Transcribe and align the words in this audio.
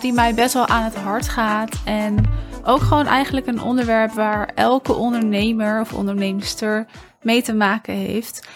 Die 0.00 0.12
mij 0.12 0.34
best 0.34 0.54
wel 0.54 0.66
aan 0.66 0.82
het 0.82 0.94
hart 0.94 1.28
gaat. 1.28 1.80
En 1.84 2.24
ook 2.64 2.80
gewoon 2.80 3.06
eigenlijk 3.06 3.46
een 3.46 3.62
onderwerp 3.62 4.12
waar 4.12 4.50
elke 4.54 4.94
ondernemer 4.94 5.80
of 5.80 5.92
onderneemster 5.92 6.86
mee 7.22 7.42
te 7.42 7.54
maken 7.54 7.94
heeft. 7.94 8.48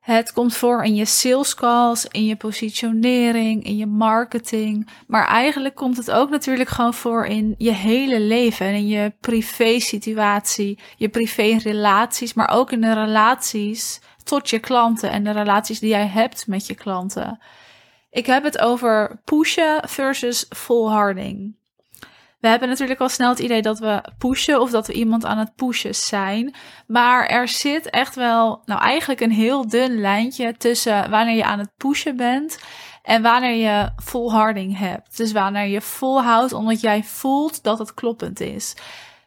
Het 0.00 0.32
komt 0.32 0.56
voor 0.56 0.84
in 0.84 0.94
je 0.94 1.04
sales 1.04 1.54
calls, 1.54 2.06
in 2.10 2.24
je 2.24 2.36
positionering, 2.36 3.64
in 3.64 3.76
je 3.76 3.86
marketing. 3.86 4.88
Maar 5.06 5.26
eigenlijk 5.26 5.74
komt 5.74 5.96
het 5.96 6.10
ook 6.10 6.30
natuurlijk 6.30 6.68
gewoon 6.68 6.94
voor 6.94 7.26
in 7.26 7.54
je 7.58 7.72
hele 7.72 8.20
leven 8.20 8.66
en 8.66 8.74
in 8.74 8.86
je 8.86 9.12
privé 9.20 9.80
situatie, 9.80 10.78
je 10.96 11.08
privé 11.08 11.58
relaties, 11.62 12.34
maar 12.34 12.50
ook 12.50 12.72
in 12.72 12.80
de 12.80 12.94
relaties 12.94 14.00
tot 14.24 14.50
je 14.50 14.58
klanten 14.58 15.10
en 15.10 15.24
de 15.24 15.32
relaties 15.32 15.78
die 15.78 15.90
jij 15.90 16.06
hebt 16.06 16.46
met 16.46 16.66
je 16.66 16.74
klanten. 16.74 17.38
Ik 18.10 18.26
heb 18.26 18.44
het 18.44 18.58
over 18.58 19.20
pushen 19.24 19.88
versus 19.88 20.46
volharding. 20.48 21.56
We 22.40 22.48
hebben 22.48 22.68
natuurlijk 22.68 23.00
al 23.00 23.08
snel 23.08 23.28
het 23.28 23.38
idee 23.38 23.62
dat 23.62 23.78
we 23.78 24.02
pushen 24.18 24.60
of 24.60 24.70
dat 24.70 24.86
we 24.86 24.92
iemand 24.92 25.24
aan 25.24 25.38
het 25.38 25.54
pushen 25.54 25.94
zijn. 25.94 26.54
Maar 26.86 27.26
er 27.26 27.48
zit 27.48 27.90
echt 27.90 28.14
wel, 28.14 28.62
nou 28.64 28.80
eigenlijk 28.80 29.20
een 29.20 29.30
heel 29.30 29.68
dun 29.68 30.00
lijntje 30.00 30.56
tussen 30.56 31.10
wanneer 31.10 31.36
je 31.36 31.44
aan 31.44 31.58
het 31.58 31.70
pushen 31.76 32.16
bent 32.16 32.58
en 33.02 33.22
wanneer 33.22 33.54
je 33.54 33.90
volharding 33.96 34.78
hebt. 34.78 35.16
Dus 35.16 35.32
wanneer 35.32 35.66
je 35.66 35.80
volhoudt 35.80 36.52
omdat 36.52 36.80
jij 36.80 37.02
voelt 37.04 37.62
dat 37.62 37.78
het 37.78 37.94
kloppend 37.94 38.40
is. 38.40 38.74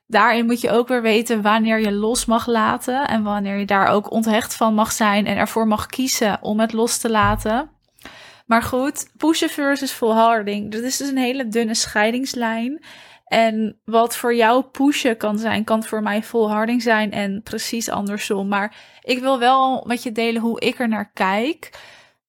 Daarin 0.08 0.46
moet 0.46 0.62
je 0.62 0.72
ook 0.72 0.88
weer 0.88 1.02
weten 1.02 1.42
wanneer 1.42 1.80
je 1.80 1.92
los 1.92 2.26
mag 2.26 2.48
laten 2.48 3.08
en 3.08 3.24
wanneer 3.24 3.58
je 3.58 3.66
daar 3.66 3.88
ook 3.88 4.12
onthecht 4.12 4.56
van 4.56 4.74
mag 4.74 4.92
zijn 4.92 5.26
en 5.26 5.38
ervoor 5.38 5.68
mag 5.68 5.86
kiezen 5.86 6.38
om 6.42 6.60
het 6.60 6.74
los 6.74 6.98
te 6.98 7.10
laten. 7.10 7.70
Maar 8.46 8.64
goed, 8.64 9.12
pushen 9.18 9.50
versus 9.50 9.94
volharding. 9.94 10.72
Dat 10.72 10.82
is 10.82 10.98
dus 10.98 11.10
een 11.10 11.18
hele 11.18 11.48
dunne 11.48 11.76
scheidingslijn. 11.76 12.84
En 13.26 13.80
wat 13.86 14.16
voor 14.16 14.36
jou 14.36 14.64
pushen 14.64 15.18
kan 15.18 15.40
zijn, 15.40 15.64
kan 15.64 15.84
voor 15.84 16.02
mij 16.02 16.24
volharding 16.24 16.82
zijn 16.82 17.12
en 17.12 17.42
precies 17.44 17.90
andersom. 17.90 18.48
Maar 18.48 18.76
ik 19.02 19.20
wil 19.20 19.40
wel 19.40 19.84
met 19.88 20.04
je 20.04 20.12
delen 20.12 20.42
hoe 20.42 20.60
ik 20.60 20.80
er 20.80 20.88
naar 20.88 21.12
kijk. 21.12 21.80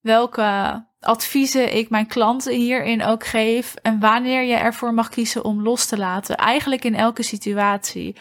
Welke 0.00 0.84
adviezen 1.00 1.76
ik 1.76 1.90
mijn 1.90 2.06
klanten 2.06 2.54
hierin 2.54 3.04
ook 3.04 3.26
geef. 3.26 3.74
En 3.74 4.00
wanneer 4.00 4.42
je 4.42 4.54
ervoor 4.54 4.94
mag 4.94 5.08
kiezen 5.08 5.44
om 5.44 5.62
los 5.62 5.86
te 5.86 5.98
laten. 5.98 6.36
Eigenlijk 6.36 6.84
in 6.84 6.94
elke 6.94 7.22
situatie. 7.22 8.16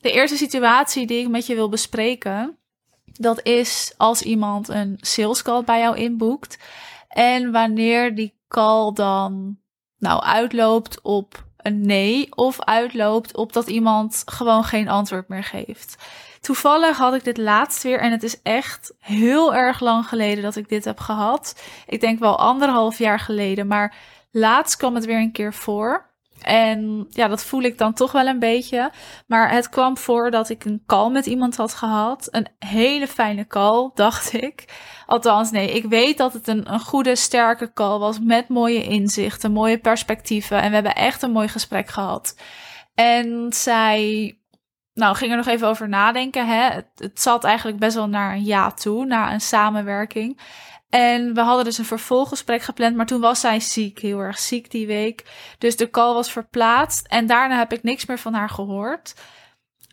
De 0.00 0.12
eerste 0.12 0.36
situatie 0.36 1.06
die 1.06 1.20
ik 1.20 1.28
met 1.28 1.46
je 1.46 1.54
wil 1.54 1.68
bespreken. 1.68 2.56
Dat 3.04 3.42
is 3.42 3.94
als 3.96 4.22
iemand 4.22 4.68
een 4.68 4.98
sales 5.00 5.42
call 5.42 5.64
bij 5.64 5.80
jou 5.80 5.96
inboekt. 5.96 6.58
En 7.12 7.52
wanneer 7.52 8.14
die 8.14 8.34
call 8.48 8.92
dan 8.92 9.58
nou 9.98 10.22
uitloopt 10.22 11.00
op 11.02 11.44
een 11.56 11.86
nee 11.86 12.34
of 12.34 12.60
uitloopt 12.60 13.36
op 13.36 13.52
dat 13.52 13.68
iemand 13.68 14.22
gewoon 14.24 14.64
geen 14.64 14.88
antwoord 14.88 15.28
meer 15.28 15.44
geeft. 15.44 15.96
Toevallig 16.40 16.96
had 16.96 17.14
ik 17.14 17.24
dit 17.24 17.36
laatst 17.36 17.82
weer 17.82 18.00
en 18.00 18.10
het 18.10 18.22
is 18.22 18.42
echt 18.42 18.94
heel 18.98 19.54
erg 19.54 19.80
lang 19.80 20.06
geleden 20.06 20.42
dat 20.42 20.56
ik 20.56 20.68
dit 20.68 20.84
heb 20.84 20.98
gehad. 21.00 21.62
Ik 21.86 22.00
denk 22.00 22.18
wel 22.18 22.38
anderhalf 22.38 22.98
jaar 22.98 23.20
geleden, 23.20 23.66
maar 23.66 23.94
laatst 24.30 24.76
kwam 24.76 24.94
het 24.94 25.04
weer 25.04 25.18
een 25.18 25.32
keer 25.32 25.54
voor. 25.54 26.10
En 26.42 27.06
ja, 27.10 27.28
dat 27.28 27.44
voel 27.44 27.62
ik 27.62 27.78
dan 27.78 27.92
toch 27.92 28.12
wel 28.12 28.26
een 28.26 28.38
beetje. 28.38 28.90
Maar 29.26 29.50
het 29.50 29.68
kwam 29.68 29.96
voor 29.96 30.30
dat 30.30 30.48
ik 30.48 30.64
een 30.64 30.82
call 30.86 31.10
met 31.10 31.26
iemand 31.26 31.56
had 31.56 31.74
gehad. 31.74 32.28
Een 32.30 32.48
hele 32.58 33.06
fijne 33.06 33.46
call, 33.46 33.90
dacht 33.94 34.32
ik. 34.32 34.64
Althans, 35.06 35.50
nee, 35.50 35.72
ik 35.72 35.84
weet 35.84 36.18
dat 36.18 36.32
het 36.32 36.48
een, 36.48 36.72
een 36.72 36.80
goede, 36.80 37.16
sterke 37.16 37.72
call 37.72 37.98
was. 37.98 38.20
Met 38.20 38.48
mooie 38.48 38.82
inzichten, 38.82 39.52
mooie 39.52 39.78
perspectieven. 39.78 40.62
En 40.62 40.68
we 40.68 40.74
hebben 40.74 40.94
echt 40.94 41.22
een 41.22 41.32
mooi 41.32 41.48
gesprek 41.48 41.88
gehad. 41.88 42.36
En 42.94 43.46
zij 43.52 44.36
nou, 44.94 45.16
ging 45.16 45.30
er 45.30 45.36
nog 45.36 45.46
even 45.46 45.68
over 45.68 45.88
nadenken. 45.88 46.46
Hè? 46.46 46.62
Het, 46.62 46.88
het 46.94 47.20
zat 47.20 47.44
eigenlijk 47.44 47.78
best 47.78 47.94
wel 47.94 48.08
naar 48.08 48.34
een 48.34 48.44
ja 48.44 48.70
toe, 48.70 49.04
naar 49.04 49.32
een 49.32 49.40
samenwerking. 49.40 50.40
En 50.92 51.34
we 51.34 51.40
hadden 51.40 51.64
dus 51.64 51.78
een 51.78 51.84
vervolggesprek 51.84 52.62
gepland, 52.62 52.96
maar 52.96 53.06
toen 53.06 53.20
was 53.20 53.40
zij 53.40 53.60
ziek, 53.60 53.98
heel 53.98 54.18
erg 54.18 54.38
ziek 54.38 54.70
die 54.70 54.86
week. 54.86 55.24
Dus 55.58 55.76
de 55.76 55.90
call 55.90 56.14
was 56.14 56.32
verplaatst 56.32 57.06
en 57.06 57.26
daarna 57.26 57.58
heb 57.58 57.72
ik 57.72 57.82
niks 57.82 58.06
meer 58.06 58.18
van 58.18 58.34
haar 58.34 58.48
gehoord. 58.48 59.14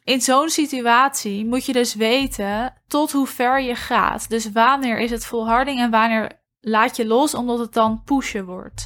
In 0.04 0.22
zo'n 0.22 0.50
situatie 0.50 1.46
moet 1.46 1.66
je 1.66 1.74
dus 1.74 1.96
weten 1.96 2.74
tot 2.88 3.12
hoe 3.12 3.28
ver 3.28 3.62
je 3.62 3.76
gaat. 3.76 4.30
Dus 4.30 4.52
wanneer 4.52 5.00
is 5.00 5.12
het 5.12 5.26
volharding 5.26 5.80
en 5.80 5.92
wanneer 5.92 6.32
laat 6.62 6.96
je 6.96 7.06
los 7.06 7.34
omdat 7.34 7.60
het 7.60 7.74
dan 7.74 8.04
pushen 8.04 8.46
wordt. 8.46 8.86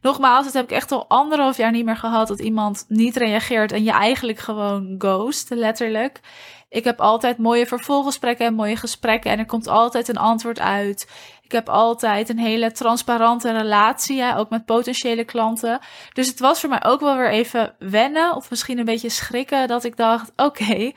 Nogmaals, 0.00 0.44
dat 0.44 0.54
heb 0.54 0.64
ik 0.64 0.70
echt 0.70 0.92
al 0.92 1.08
anderhalf 1.08 1.56
jaar 1.56 1.72
niet 1.72 1.84
meer 1.84 1.96
gehad 1.96 2.28
dat 2.28 2.40
iemand 2.40 2.84
niet 2.88 3.16
reageert 3.16 3.72
en 3.72 3.84
je 3.84 3.90
eigenlijk 3.90 4.38
gewoon 4.38 4.94
ghost, 4.98 5.50
letterlijk. 5.50 6.20
Ik 6.68 6.84
heb 6.84 7.00
altijd 7.00 7.38
mooie 7.38 7.66
vervolggesprekken 7.66 8.46
en 8.46 8.54
mooie 8.54 8.76
gesprekken 8.76 9.30
en 9.30 9.38
er 9.38 9.46
komt 9.46 9.66
altijd 9.66 10.08
een 10.08 10.16
antwoord 10.16 10.60
uit. 10.60 11.10
Ik 11.48 11.54
heb 11.54 11.68
altijd 11.68 12.28
een 12.28 12.38
hele 12.38 12.72
transparante 12.72 13.52
relatie, 13.52 14.34
ook 14.36 14.50
met 14.50 14.64
potentiële 14.64 15.24
klanten. 15.24 15.78
Dus 16.12 16.26
het 16.26 16.40
was 16.40 16.60
voor 16.60 16.68
mij 16.68 16.84
ook 16.84 17.00
wel 17.00 17.16
weer 17.16 17.30
even 17.30 17.74
wennen 17.78 18.34
of 18.36 18.50
misschien 18.50 18.78
een 18.78 18.84
beetje 18.84 19.08
schrikken 19.08 19.68
dat 19.68 19.84
ik 19.84 19.96
dacht, 19.96 20.32
oké, 20.36 20.92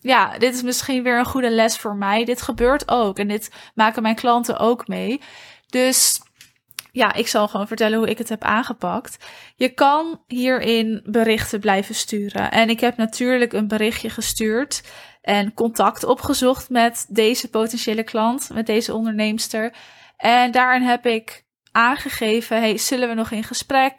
ja, 0.00 0.38
dit 0.38 0.54
is 0.54 0.62
misschien 0.62 1.02
weer 1.02 1.18
een 1.18 1.24
goede 1.24 1.50
les 1.50 1.76
voor 1.76 1.96
mij. 1.96 2.24
Dit 2.24 2.42
gebeurt 2.42 2.88
ook 2.88 3.18
en 3.18 3.28
dit 3.28 3.50
maken 3.74 4.02
mijn 4.02 4.14
klanten 4.14 4.58
ook 4.58 4.88
mee. 4.88 5.20
Dus 5.66 6.20
ja, 6.92 7.14
ik 7.14 7.28
zal 7.28 7.48
gewoon 7.48 7.66
vertellen 7.66 7.98
hoe 7.98 8.10
ik 8.10 8.18
het 8.18 8.28
heb 8.28 8.42
aangepakt. 8.42 9.16
Je 9.56 9.68
kan 9.68 10.22
hierin 10.26 11.00
berichten 11.04 11.60
blijven 11.60 11.94
sturen. 11.94 12.50
En 12.50 12.68
ik 12.68 12.80
heb 12.80 12.96
natuurlijk 12.96 13.52
een 13.52 13.68
berichtje 13.68 14.10
gestuurd 14.10 14.82
en 15.22 15.54
contact 15.54 16.04
opgezocht 16.04 16.70
met 16.70 17.06
deze 17.08 17.50
potentiële 17.50 18.02
klant, 18.02 18.50
met 18.52 18.66
deze 18.66 18.94
onderneemster. 18.94 19.74
En 20.16 20.50
daarin 20.50 20.82
heb 20.82 21.06
ik 21.06 21.44
aangegeven, 21.72 22.56
hey, 22.56 22.78
zullen 22.78 23.08
we 23.08 23.14
nog 23.14 23.30
in 23.30 23.44
gesprek? 23.44 23.94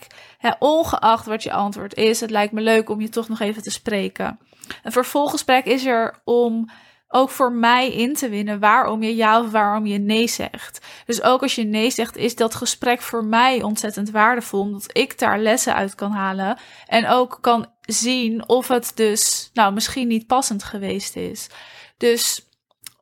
ongeacht 0.60 1.26
wat 1.26 1.44
je 1.44 1.52
antwoord 1.52 1.96
is, 1.96 2.20
het 2.20 2.30
lijkt 2.30 2.54
me 2.54 2.62
leuk 2.62 2.90
om 2.90 3.02
je 3.02 3.10
toch 3.10 3.30
nog 3.30 3.40
even 3.40 3.64
te 3.64 3.72
spreken. 3.72 4.40
Een 4.84 4.92
vervolggesprek 4.92 5.66
is 5.66 5.86
er 5.86 6.22
om 6.24 6.70
ook 7.08 7.30
voor 7.30 7.52
mij 7.52 7.92
in 7.92 8.14
te 8.14 8.30
winnen 8.30 8.60
waarom 8.60 9.04
je 9.04 9.16
ja 9.16 9.42
of 9.42 9.52
waarom 9.52 9.86
je 9.86 9.98
nee 9.98 10.28
zegt. 10.28 10.86
Dus 11.06 11.22
ook 11.22 11.42
als 11.42 11.56
je 11.56 11.64
nee 11.64 11.90
zegt, 11.90 12.18
is 12.18 12.36
dat 12.36 12.56
gesprek 12.56 13.02
voor 13.02 13.26
mij 13.26 13.62
ontzettend 13.62 14.10
waardevol, 14.10 14.62
omdat 14.62 14.98
ik 14.98 15.20
daar 15.20 15.40
lessen 15.40 15.76
uit 15.76 15.96
kan 15.96 16.12
halen 16.12 16.58
en 16.88 17.08
ook 17.08 17.38
kan 17.42 17.73
zien 17.86 18.48
of 18.48 18.68
het 18.68 18.92
dus, 18.96 19.50
nou, 19.54 19.74
misschien 19.74 20.08
niet 20.08 20.28
passend 20.28 20.64
geweest 20.64 21.16
is. 21.16 21.50
Dus 21.98 22.48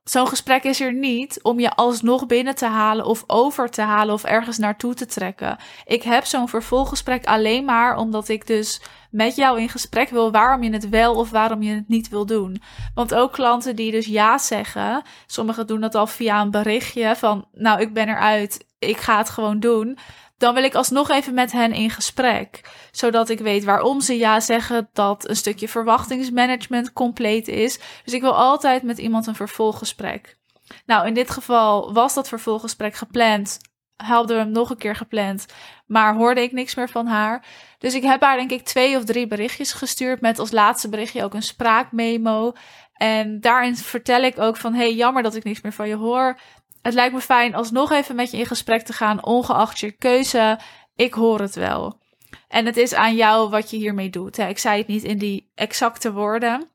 zo'n 0.03 0.27
gesprek 0.27 0.63
is 0.63 0.81
er 0.81 0.93
niet 0.93 1.39
om 1.41 1.59
je 1.59 1.75
alsnog 1.75 2.25
binnen 2.25 2.55
te 2.55 2.65
halen 2.65 3.05
of 3.05 3.23
over 3.27 3.69
te 3.69 3.81
halen 3.81 4.13
of 4.13 4.23
ergens 4.23 4.57
naartoe 4.57 4.93
te 4.93 5.05
trekken. 5.05 5.57
Ik 5.85 6.03
heb 6.03 6.25
zo'n 6.25 6.49
vervolggesprek 6.49 7.25
alleen 7.25 7.65
maar 7.65 7.97
omdat 7.97 8.29
ik 8.29 8.47
dus 8.47 8.81
met 9.11 9.35
jou 9.35 9.59
in 9.59 9.69
gesprek 9.69 10.09
wil 10.09 10.31
waarom 10.31 10.63
je 10.63 10.71
het 10.71 10.89
wel 10.89 11.15
of 11.15 11.29
waarom 11.29 11.61
je 11.61 11.73
het 11.73 11.87
niet 11.87 12.09
wil 12.09 12.25
doen. 12.25 12.61
Want 12.93 13.13
ook 13.13 13.31
klanten 13.31 13.75
die 13.75 13.91
dus 13.91 14.05
ja 14.05 14.37
zeggen, 14.37 15.03
sommigen 15.25 15.67
doen 15.67 15.81
dat 15.81 15.95
al 15.95 16.07
via 16.07 16.41
een 16.41 16.51
berichtje 16.51 17.15
van 17.15 17.47
nou 17.53 17.81
ik 17.81 17.93
ben 17.93 18.09
eruit, 18.09 18.65
ik 18.79 18.97
ga 18.97 19.17
het 19.17 19.29
gewoon 19.29 19.59
doen 19.59 19.97
dan 20.41 20.53
wil 20.53 20.63
ik 20.63 20.75
alsnog 20.75 21.09
even 21.09 21.34
met 21.34 21.52
hen 21.52 21.74
in 21.74 21.90
gesprek. 21.90 22.61
Zodat 22.91 23.29
ik 23.29 23.40
weet 23.40 23.64
waarom 23.64 24.02
ze 24.02 24.17
ja 24.17 24.40
zeggen, 24.40 24.90
dat 24.93 25.29
een 25.29 25.35
stukje 25.35 25.67
verwachtingsmanagement 25.67 26.93
compleet 26.93 27.47
is. 27.47 27.79
Dus 28.03 28.14
ik 28.14 28.22
wil 28.22 28.35
altijd 28.35 28.84
met 28.84 28.97
iemand 28.97 29.28
een 29.28 29.35
vervolggesprek. 29.35 30.38
Nou, 30.85 31.08
in 31.08 31.14
dit 31.14 31.29
geval 31.29 31.93
was 31.93 32.14
dat 32.14 32.28
vervolggesprek 32.28 32.96
gepland. 32.96 33.59
Hadden 33.96 34.35
we 34.35 34.43
hem 34.43 34.52
nog 34.52 34.70
een 34.70 34.78
keer 34.78 34.96
gepland, 34.96 35.46
maar 35.85 36.16
hoorde 36.16 36.41
ik 36.41 36.52
niks 36.52 36.76
meer 36.76 36.90
van 36.90 37.08
haar. 37.08 37.46
Dus 37.78 37.94
ik 37.94 38.03
heb 38.03 38.22
haar 38.22 38.37
denk 38.37 38.52
ik 38.52 38.66
twee 38.66 38.97
of 38.97 39.03
drie 39.03 39.28
berichtjes 39.28 39.73
gestuurd 39.73 40.22
met 40.22 40.40
als 40.40 40.52
laatste 40.52 40.90
berichtje 40.90 41.23
ook 41.23 41.34
een 41.34 41.44
spraakmemo. 41.44 42.53
En 42.94 43.40
daarin 43.40 43.76
vertel 43.76 44.22
ik 44.22 44.40
ook 44.40 44.58
van, 44.58 44.73
hey, 44.73 44.94
jammer 44.94 45.23
dat 45.23 45.35
ik 45.35 45.44
niks 45.44 45.61
meer 45.61 45.73
van 45.73 45.87
je 45.87 45.96
hoor 45.96 46.40
het 46.81 46.93
lijkt 46.93 47.13
me 47.13 47.22
fijn 47.22 47.55
alsnog 47.55 47.91
even 47.91 48.16
met 48.16 48.31
je 48.31 48.37
in 48.37 48.45
gesprek 48.45 48.81
te 48.81 48.93
gaan, 48.93 49.25
ongeacht 49.25 49.79
je 49.79 49.91
keuze. 49.91 50.59
Ik 50.95 51.13
hoor 51.13 51.39
het 51.39 51.55
wel. 51.55 51.99
En 52.47 52.66
het 52.66 52.78
is 52.78 52.93
aan 52.93 53.16
jou 53.16 53.49
wat 53.49 53.69
je 53.69 53.78
hiermee 53.78 54.09
doet. 54.09 54.37
Ik 54.37 54.59
zei 54.59 54.78
het 54.78 54.87
niet 54.87 55.03
in 55.03 55.17
die 55.17 55.51
exacte 55.55 56.11
woorden. 56.11 56.69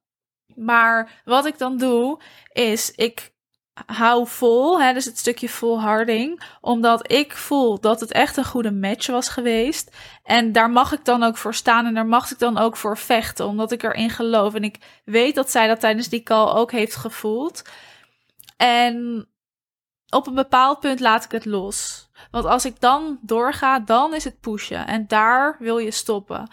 Maar 0.54 1.22
wat 1.24 1.46
ik 1.46 1.58
dan 1.58 1.78
doe, 1.78 2.20
is 2.52 2.90
ik 2.90 3.34
hou 3.86 4.26
vol, 4.26 4.80
hè, 4.80 4.92
dus 4.92 5.04
het 5.04 5.18
stukje 5.18 5.48
volharding, 5.48 6.42
omdat 6.60 7.12
ik 7.12 7.32
voel 7.32 7.80
dat 7.80 8.00
het 8.00 8.12
echt 8.12 8.36
een 8.36 8.44
goede 8.44 8.72
match 8.72 9.06
was 9.06 9.28
geweest. 9.28 9.96
En 10.22 10.52
daar 10.52 10.70
mag 10.70 10.92
ik 10.92 11.04
dan 11.04 11.22
ook 11.22 11.36
voor 11.36 11.54
staan 11.54 11.86
en 11.86 11.94
daar 11.94 12.06
mag 12.06 12.30
ik 12.30 12.38
dan 12.38 12.58
ook 12.58 12.76
voor 12.76 12.98
vechten, 12.98 13.46
omdat 13.46 13.72
ik 13.72 13.82
erin 13.82 14.10
geloof. 14.10 14.54
En 14.54 14.64
ik 14.64 14.78
weet 15.04 15.34
dat 15.34 15.50
zij 15.50 15.66
dat 15.66 15.80
tijdens 15.80 16.08
die 16.08 16.22
call 16.22 16.54
ook 16.54 16.72
heeft 16.72 16.96
gevoeld. 16.96 17.62
En 18.56 19.26
op 20.16 20.26
een 20.26 20.34
bepaald 20.34 20.80
punt 20.80 21.00
laat 21.00 21.24
ik 21.24 21.30
het 21.30 21.44
los. 21.44 22.08
Want 22.30 22.44
als 22.44 22.64
ik 22.64 22.80
dan 22.80 23.18
doorga, 23.20 23.78
dan 23.78 24.14
is 24.14 24.24
het 24.24 24.40
pushen. 24.40 24.86
En 24.86 25.04
daar 25.08 25.56
wil 25.58 25.78
je 25.78 25.90
stoppen. 25.90 26.50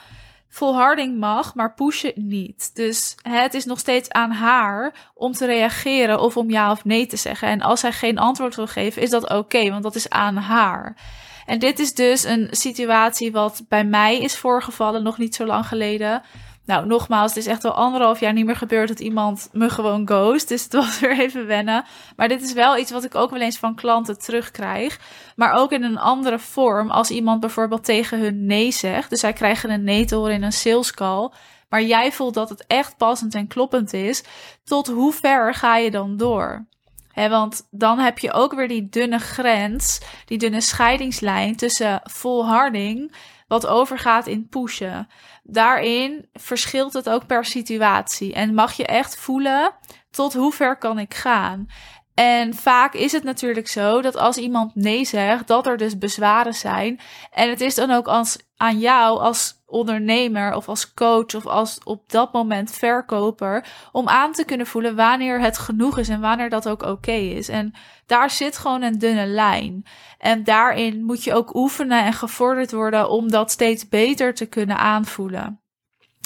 Volharding 0.50 1.20
mag, 1.20 1.56
maar 1.56 1.74
pushen 1.74 2.14
niet. 2.16 2.76
Dus 2.76 3.16
het 3.22 3.54
is 3.54 3.66
nog 3.66 3.80
steeds 3.80 4.10
aan 4.10 4.32
haar 4.32 5.12
om 5.14 5.32
te 5.32 5.46
reageren 5.46 6.20
of 6.20 6.38
om 6.38 6.50
ja 6.50 6.72
of 6.72 6.86
nee 6.86 7.06
te 7.06 7.18
zeggen. 7.18 7.48
En 7.48 7.62
als 7.62 7.80
zij 7.80 7.92
geen 7.92 8.18
antwoord 8.18 8.56
wil 8.56 8.68
geven, 8.68 9.02
is 9.02 9.10
dat 9.10 9.30
oké, 9.30 9.70
want 9.70 9.84
dat 9.84 9.96
is 9.96 10.10
aan 10.10 10.36
haar. 10.36 10.98
En 11.46 11.60
dit 11.60 11.80
is 11.80 11.94
dus 11.94 12.24
een 12.24 12.48
situatie 12.52 13.32
wat 13.32 13.64
bij 13.68 13.86
mij 13.86 14.20
is 14.20 14.38
voorgevallen 14.38 15.04
nog 15.04 15.18
niet 15.18 15.36
zo 15.36 15.46
lang 15.46 15.68
geleden. 15.68 16.22
Nou, 16.66 16.86
nogmaals, 16.86 17.34
het 17.34 17.46
is 17.46 17.52
echt 17.52 17.66
al 17.66 17.72
anderhalf 17.72 18.20
jaar 18.20 18.34
niet 18.34 18.46
meer 18.46 18.56
gebeurd 18.56 18.88
dat 18.88 19.00
iemand 19.00 19.50
me 19.52 19.70
gewoon 19.70 20.08
ghost. 20.08 20.48
Dus 20.48 20.64
het 20.64 20.74
was 20.84 21.00
weer 21.00 21.20
even 21.20 21.46
wennen. 21.46 21.86
Maar 22.16 22.28
dit 22.28 22.42
is 22.42 22.54
wel 22.54 22.78
iets 22.78 22.92
wat 22.92 23.04
ik 23.04 23.16
ook 23.16 23.30
wel 23.30 23.42
eens 23.42 23.58
van 23.58 23.76
klanten 23.76 24.20
terugkrijg. 24.20 25.00
Maar 25.36 25.54
ook 25.54 25.72
in 25.72 25.84
een 25.84 25.98
andere 25.98 26.40
vorm. 26.40 26.90
Als 26.90 27.12
iemand 27.12 27.40
bijvoorbeeld 27.40 27.84
tegen 27.84 28.20
hun 28.20 28.46
nee 28.46 28.72
zegt. 28.72 29.10
Dus 29.10 29.20
zij 29.20 29.34
krijgen 29.34 29.70
een 29.70 29.84
nee 29.84 30.06
te 30.06 30.16
horen 30.16 30.34
in 30.34 30.44
een 30.44 30.52
sales 30.52 30.94
call. 30.94 31.32
Maar 31.70 31.82
jij 31.82 32.12
voelt 32.12 32.34
dat 32.34 32.50
het 32.50 32.64
echt 32.68 32.98
passend 32.98 33.36
en 33.36 33.48
kloppend 33.48 33.94
is. 33.94 34.24
Tot 34.64 34.88
hoe 34.88 35.14
ver 35.14 35.54
ga 35.54 35.78
je 35.78 35.92
dan 35.92 36.18
door? 36.18 36.66
Want 37.14 37.68
dan 37.72 38.00
heb 38.00 38.20
je 38.20 38.32
ook 38.32 38.54
weer 38.54 38.68
die 38.68 38.90
dunne 38.90 39.20
grens, 39.20 40.02
die 40.26 40.38
dunne 40.38 40.62
scheidingslijn 40.62 41.56
tussen 41.56 42.02
volharding, 42.04 43.16
wat 43.48 43.68
overgaat 43.68 44.28
in 44.28 44.48
pushen. 44.48 45.08
Daarin 45.44 46.30
verschilt 46.34 46.94
het 46.94 47.10
ook 47.10 47.26
per 47.26 47.46
situatie 47.46 48.34
en 48.34 48.54
mag 48.54 48.74
je 48.74 48.86
echt 48.86 49.18
voelen 49.18 49.72
tot 50.12 50.34
hoe 50.34 50.52
ver 50.52 50.78
kan 50.78 51.00
ik 51.00 51.14
gaan. 51.14 51.68
En 52.14 52.54
vaak 52.54 52.94
is 52.94 53.12
het 53.12 53.24
natuurlijk 53.24 53.68
zo 53.68 54.02
dat 54.02 54.16
als 54.16 54.38
iemand 54.38 54.76
nee 54.76 55.06
zegt, 55.06 55.48
dat 55.48 55.68
er 55.68 55.78
dus 55.78 55.98
bezwaren 55.98 56.54
zijn. 56.54 57.00
En 57.32 57.50
het 57.50 57.62
is 57.62 57.76
dan 57.76 57.92
ook 57.92 58.08
als, 58.08 58.38
aan 58.58 58.80
jou 58.80 59.20
als 59.20 59.63
ondernemer 59.74 60.56
of 60.56 60.68
als 60.68 60.94
coach 60.94 61.36
of 61.36 61.46
als 61.46 61.80
op 61.84 62.12
dat 62.12 62.34
moment 62.34 62.72
verkoper 62.72 63.66
om 63.92 64.08
aan 64.08 64.32
te 64.32 64.46
kunnen 64.46 64.68
voelen 64.68 64.96
wanneer 64.96 65.40
het 65.40 65.58
genoeg 65.58 65.98
is 65.98 66.10
en 66.10 66.22
wanneer 66.22 66.50
dat 66.50 66.70
ook 66.70 66.84
oké 66.84 67.12
is. 67.12 67.50
En 67.50 67.74
daar 68.06 68.30
zit 68.30 68.58
gewoon 68.58 68.82
een 68.82 69.00
dunne 69.00 69.26
lijn. 69.26 69.86
En 70.18 70.44
daarin 70.44 71.04
moet 71.04 71.24
je 71.24 71.34
ook 71.34 71.56
oefenen 71.56 72.04
en 72.04 72.14
gevorderd 72.14 72.72
worden 72.72 73.10
om 73.10 73.32
dat 73.32 73.52
steeds 73.52 73.90
beter 73.90 74.34
te 74.34 74.46
kunnen 74.46 74.78
aanvoelen. 74.78 75.62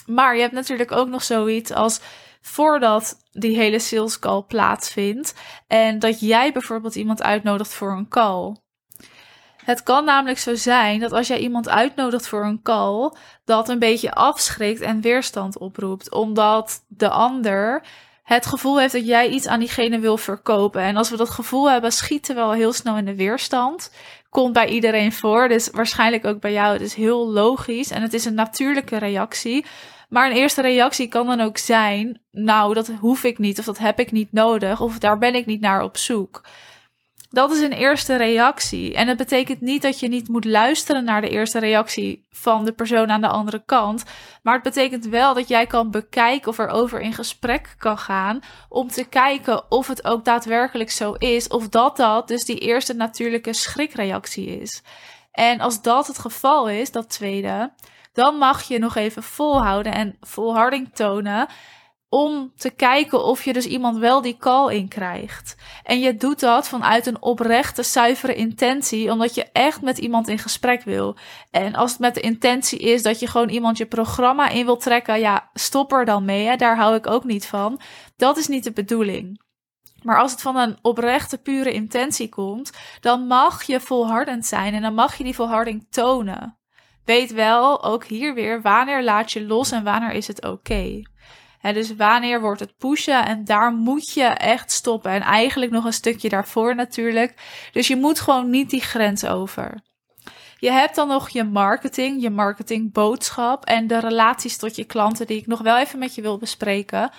Maar 0.05 0.35
je 0.35 0.41
hebt 0.41 0.53
natuurlijk 0.53 0.91
ook 0.91 1.07
nog 1.07 1.23
zoiets 1.23 1.71
als 1.71 2.01
voordat 2.41 3.17
die 3.31 3.55
hele 3.55 3.79
sales 3.79 4.19
call 4.19 4.43
plaatsvindt 4.43 5.33
en 5.67 5.99
dat 5.99 6.19
jij 6.19 6.51
bijvoorbeeld 6.51 6.95
iemand 6.95 7.23
uitnodigt 7.23 7.73
voor 7.73 7.91
een 7.91 8.07
call. 8.07 8.55
Het 9.67 9.83
kan 9.83 10.05
namelijk 10.05 10.39
zo 10.39 10.55
zijn 10.55 10.99
dat 10.99 11.11
als 11.11 11.27
jij 11.27 11.39
iemand 11.39 11.69
uitnodigt 11.69 12.27
voor 12.27 12.45
een 12.45 12.61
call, 12.61 13.11
dat 13.45 13.69
een 13.69 13.79
beetje 13.79 14.13
afschrikt 14.13 14.81
en 14.81 15.01
weerstand 15.01 15.57
oproept, 15.57 16.11
omdat 16.11 16.83
de 16.87 17.09
ander 17.09 17.83
het 18.23 18.45
gevoel 18.45 18.79
heeft 18.79 18.93
dat 18.93 19.07
jij 19.07 19.29
iets 19.29 19.47
aan 19.47 19.59
diegene 19.59 19.99
wil 19.99 20.17
verkopen. 20.17 20.81
En 20.81 20.97
als 20.97 21.09
we 21.09 21.17
dat 21.17 21.29
gevoel 21.29 21.69
hebben, 21.69 21.91
schieten 21.91 22.35
we 22.35 22.41
al 22.41 22.51
heel 22.51 22.73
snel 22.73 22.97
in 22.97 23.05
de 23.05 23.15
weerstand. 23.15 23.91
Komt 24.29 24.53
bij 24.53 24.67
iedereen 24.67 25.13
voor, 25.13 25.47
dus 25.47 25.69
waarschijnlijk 25.69 26.25
ook 26.25 26.39
bij 26.39 26.53
jou. 26.53 26.73
Het 26.73 26.81
is 26.81 26.93
heel 26.93 27.27
logisch 27.31 27.91
en 27.91 28.01
het 28.01 28.13
is 28.13 28.25
een 28.25 28.33
natuurlijke 28.33 28.97
reactie. 28.97 29.65
Maar 30.09 30.29
een 30.29 30.37
eerste 30.37 30.61
reactie 30.61 31.07
kan 31.07 31.25
dan 31.25 31.41
ook 31.41 31.57
zijn: 31.57 32.21
Nou, 32.31 32.73
dat 32.73 32.91
hoef 32.99 33.23
ik 33.23 33.37
niet, 33.37 33.59
of 33.59 33.65
dat 33.65 33.77
heb 33.77 33.99
ik 33.99 34.11
niet 34.11 34.31
nodig, 34.31 34.81
of 34.81 34.97
daar 34.97 35.17
ben 35.17 35.35
ik 35.35 35.45
niet 35.45 35.61
naar 35.61 35.83
op 35.83 35.97
zoek. 35.97 36.41
Dat 37.37 37.51
is 37.51 37.61
een 37.61 37.73
eerste 37.73 38.15
reactie. 38.15 38.93
En 38.93 39.07
het 39.07 39.17
betekent 39.17 39.61
niet 39.61 39.81
dat 39.81 39.99
je 39.99 40.07
niet 40.07 40.27
moet 40.27 40.45
luisteren 40.45 41.03
naar 41.03 41.21
de 41.21 41.29
eerste 41.29 41.59
reactie 41.59 42.25
van 42.29 42.65
de 42.65 42.73
persoon 42.73 43.11
aan 43.11 43.21
de 43.21 43.27
andere 43.27 43.63
kant. 43.65 44.03
Maar 44.43 44.53
het 44.53 44.63
betekent 44.63 45.05
wel 45.05 45.33
dat 45.33 45.47
jij 45.47 45.65
kan 45.65 45.91
bekijken 45.91 46.49
of 46.49 46.59
er 46.59 46.67
over 46.67 47.01
in 47.01 47.13
gesprek 47.13 47.75
kan 47.77 47.97
gaan. 47.97 48.39
Om 48.69 48.87
te 48.87 49.03
kijken 49.03 49.71
of 49.71 49.87
het 49.87 50.05
ook 50.05 50.25
daadwerkelijk 50.25 50.91
zo 50.91 51.13
is. 51.13 51.47
Of 51.47 51.69
dat 51.69 51.97
dat 51.97 52.27
dus 52.27 52.45
die 52.45 52.59
eerste 52.59 52.93
natuurlijke 52.93 53.53
schrikreactie 53.53 54.59
is. 54.59 54.83
En 55.31 55.59
als 55.59 55.81
dat 55.81 56.07
het 56.07 56.19
geval 56.19 56.69
is, 56.69 56.91
dat 56.91 57.09
tweede, 57.09 57.73
dan 58.13 58.35
mag 58.35 58.63
je 58.63 58.79
nog 58.79 58.95
even 58.95 59.23
volhouden 59.23 59.93
en 59.93 60.17
volharding 60.21 60.89
tonen 60.93 61.47
om 62.09 62.51
te 62.55 62.69
kijken 62.69 63.23
of 63.23 63.43
je 63.43 63.53
dus 63.53 63.65
iemand 63.65 63.97
wel 63.97 64.21
die 64.21 64.37
call 64.37 64.75
in 64.75 64.87
krijgt. 64.87 65.55
En 65.83 65.99
je 65.99 66.15
doet 66.15 66.39
dat 66.39 66.67
vanuit 66.67 67.05
een 67.05 67.21
oprechte, 67.21 67.83
zuivere 67.83 68.35
intentie, 68.35 69.11
omdat 69.11 69.35
je 69.35 69.45
echt 69.51 69.81
met 69.81 69.97
iemand 69.97 70.27
in 70.27 70.39
gesprek 70.39 70.83
wil. 70.83 71.17
En 71.51 71.75
als 71.75 71.91
het 71.91 71.99
met 71.99 72.13
de 72.13 72.19
intentie 72.19 72.79
is 72.79 73.03
dat 73.03 73.19
je 73.19 73.27
gewoon 73.27 73.49
iemand 73.49 73.77
je 73.77 73.85
programma 73.85 74.49
in 74.49 74.65
wil 74.65 74.77
trekken, 74.77 75.19
ja, 75.19 75.49
stop 75.53 75.91
er 75.91 76.05
dan 76.05 76.25
mee. 76.25 76.45
Hè? 76.45 76.55
Daar 76.55 76.77
hou 76.77 76.95
ik 76.95 77.07
ook 77.07 77.23
niet 77.23 77.45
van. 77.45 77.79
Dat 78.15 78.37
is 78.37 78.47
niet 78.47 78.63
de 78.63 78.71
bedoeling. 78.71 79.45
Maar 80.01 80.19
als 80.19 80.31
het 80.31 80.41
van 80.41 80.55
een 80.55 80.77
oprechte, 80.81 81.37
pure 81.37 81.71
intentie 81.71 82.29
komt, 82.29 82.71
dan 82.99 83.27
mag 83.27 83.63
je 83.63 83.79
volhardend 83.79 84.45
zijn 84.45 84.73
en 84.73 84.81
dan 84.81 84.93
mag 84.93 85.17
je 85.17 85.23
die 85.23 85.35
volharding 85.35 85.87
tonen. 85.89 86.57
Weet 87.05 87.31
wel, 87.31 87.83
ook 87.83 88.05
hier 88.05 88.33
weer, 88.33 88.61
wanneer 88.61 89.03
laat 89.03 89.31
je 89.31 89.45
los 89.45 89.71
en 89.71 89.83
wanneer 89.83 90.11
is 90.11 90.27
het 90.27 90.45
oké 90.45 91.01
dus 91.73 91.95
wanneer 91.95 92.41
wordt 92.41 92.59
het 92.59 92.77
pushen? 92.77 93.25
En 93.25 93.45
daar 93.45 93.71
moet 93.71 94.13
je 94.13 94.23
echt 94.23 94.71
stoppen. 94.71 95.11
En 95.11 95.21
eigenlijk 95.21 95.71
nog 95.71 95.85
een 95.85 95.93
stukje 95.93 96.29
daarvoor 96.29 96.75
natuurlijk. 96.75 97.33
Dus 97.71 97.87
je 97.87 97.95
moet 97.95 98.19
gewoon 98.19 98.49
niet 98.49 98.69
die 98.69 98.81
grens 98.81 99.25
over. 99.25 99.81
Je 100.59 100.71
hebt 100.71 100.95
dan 100.95 101.07
nog 101.07 101.29
je 101.29 101.43
marketing, 101.43 102.21
je 102.21 102.29
marketingboodschap 102.29 103.65
en 103.65 103.87
de 103.87 103.99
relaties 103.99 104.57
tot 104.57 104.75
je 104.75 104.83
klanten, 104.83 105.27
die 105.27 105.37
ik 105.37 105.47
nog 105.47 105.61
wel 105.61 105.77
even 105.77 105.99
met 105.99 106.15
je 106.15 106.21
wil 106.21 106.37
bespreken. 106.37 107.11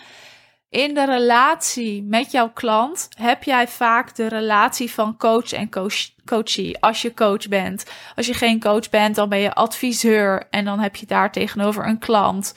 In 0.71 0.95
de 0.95 1.05
relatie 1.05 2.03
met 2.03 2.31
jouw 2.31 2.51
klant 2.51 3.09
heb 3.19 3.43
jij 3.43 3.69
vaak 3.69 4.15
de 4.15 4.29
relatie 4.29 4.91
van 4.91 5.17
coach 5.17 5.53
en 5.53 5.71
coach, 5.71 5.95
coachie. 6.25 6.81
Als 6.81 7.03
je 7.03 7.15
coach 7.15 7.49
bent. 7.49 7.85
Als 8.17 8.27
je 8.27 8.35
geen 8.35 8.61
coach 8.61 8.91
bent, 8.91 9.15
dan 9.15 9.29
ben 9.29 9.39
je 9.39 9.55
adviseur 9.55 10.47
en 10.51 10.65
dan 10.65 10.79
heb 10.79 10.97
je 10.97 11.07
daar 11.07 11.33
tegenover 11.33 11.87
een 11.87 11.99
klant. 11.99 12.55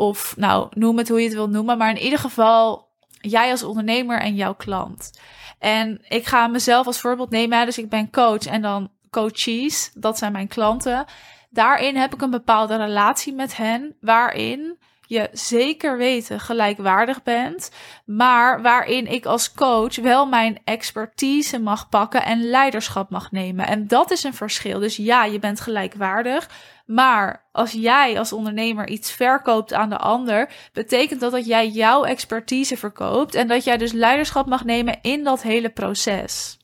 Of 0.00 0.34
nou, 0.36 0.68
noem 0.70 0.98
het 0.98 1.08
hoe 1.08 1.18
je 1.18 1.24
het 1.24 1.34
wilt 1.34 1.50
noemen. 1.50 1.78
Maar 1.78 1.90
in 1.90 2.02
ieder 2.02 2.18
geval, 2.18 2.88
jij 3.08 3.50
als 3.50 3.62
ondernemer 3.62 4.20
en 4.20 4.34
jouw 4.34 4.54
klant. 4.54 5.20
En 5.58 6.00
ik 6.08 6.26
ga 6.26 6.46
mezelf 6.46 6.86
als 6.86 7.00
voorbeeld 7.00 7.30
nemen. 7.30 7.64
Dus 7.64 7.78
ik 7.78 7.88
ben 7.88 8.10
coach 8.10 8.46
en 8.46 8.62
dan 8.62 8.90
coaches. 9.10 9.90
Dat 9.94 10.18
zijn 10.18 10.32
mijn 10.32 10.48
klanten. 10.48 11.04
Daarin 11.50 11.96
heb 11.96 12.14
ik 12.14 12.22
een 12.22 12.30
bepaalde 12.30 12.76
relatie 12.76 13.32
met 13.32 13.56
hen. 13.56 13.96
Waarin 14.00 14.78
je 15.10 15.28
zeker 15.32 15.96
weten 15.96 16.40
gelijkwaardig 16.40 17.22
bent, 17.22 17.70
maar 18.04 18.62
waarin 18.62 19.06
ik 19.06 19.26
als 19.26 19.52
coach 19.52 19.96
wel 19.96 20.26
mijn 20.26 20.58
expertise 20.64 21.58
mag 21.58 21.88
pakken 21.88 22.24
en 22.24 22.50
leiderschap 22.50 23.10
mag 23.10 23.32
nemen. 23.32 23.66
En 23.66 23.86
dat 23.86 24.10
is 24.10 24.24
een 24.24 24.34
verschil. 24.34 24.78
Dus 24.78 24.96
ja, 24.96 25.24
je 25.24 25.38
bent 25.38 25.60
gelijkwaardig, 25.60 26.48
maar 26.86 27.48
als 27.52 27.72
jij 27.72 28.18
als 28.18 28.32
ondernemer 28.32 28.88
iets 28.88 29.12
verkoopt 29.12 29.72
aan 29.72 29.88
de 29.88 29.98
ander, 29.98 30.52
betekent 30.72 31.20
dat 31.20 31.32
dat 31.32 31.46
jij 31.46 31.68
jouw 31.68 32.04
expertise 32.04 32.76
verkoopt 32.76 33.34
en 33.34 33.48
dat 33.48 33.64
jij 33.64 33.76
dus 33.76 33.92
leiderschap 33.92 34.46
mag 34.46 34.64
nemen 34.64 34.98
in 35.02 35.24
dat 35.24 35.42
hele 35.42 35.70
proces. 35.70 36.58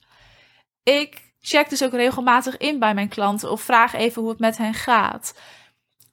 Ik 0.82 1.20
check 1.40 1.68
dus 1.68 1.84
ook 1.84 1.92
regelmatig 1.92 2.56
in 2.56 2.78
bij 2.78 2.94
mijn 2.94 3.08
klanten 3.08 3.50
of 3.50 3.60
vraag 3.60 3.94
even 3.94 4.22
hoe 4.22 4.30
het 4.30 4.40
met 4.40 4.56
hen 4.56 4.74
gaat. 4.74 5.34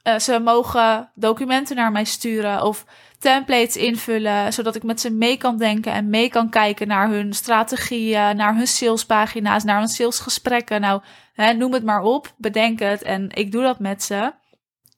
Uh, 0.04 0.20
ze 0.20 0.40
mogen 0.40 1.12
documenten 1.16 1.76
naar 1.76 1.92
mij 1.92 2.04
sturen 2.04 2.64
of 2.64 2.86
templates 3.20 3.76
invullen, 3.76 4.54
zodat 4.54 4.76
ik 4.76 4.84
met 4.84 5.02
ze 5.02 5.12
mee 5.12 5.38
kan 5.38 5.58
denken 5.58 5.92
en 5.92 6.10
mee 6.10 6.30
kan 6.30 6.50
kijken 6.50 6.88
naar 6.88 7.10
hun 7.10 7.34
strategieën, 7.34 8.36
naar 8.36 8.56
hun 8.56 8.68
salespagina's, 8.68 9.64
naar 9.64 9.80
hun 9.80 9.88
salesgesprekken. 9.88 10.82
Nou, 10.82 11.02
hè, 11.34 11.54
noem 11.54 11.74
het 11.74 11.84
maar 11.84 12.02
op, 12.02 12.34
bedenk 12.38 12.80
het 12.80 13.02
en 13.02 13.30
ik 13.30 13.52
doe 13.52 13.64
dat 13.64 13.80
met 13.80 14.04
ze. 14.04 14.34